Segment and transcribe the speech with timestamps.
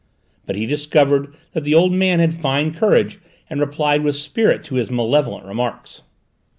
[0.47, 3.19] But he discovered that the old man had fine courage
[3.51, 6.01] and replied with spirit to his malevolent remarks.